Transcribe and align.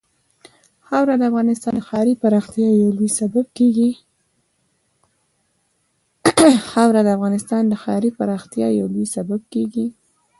خاوره 0.87 1.15
د 7.11 7.11
افغانستان 7.13 7.69
د 7.69 7.73
ښاري 7.81 8.13
پراختیا 8.13 8.69
یو 8.81 8.87
لوی 8.97 9.13
سبب 9.19 9.43
کېږي. 9.49 9.87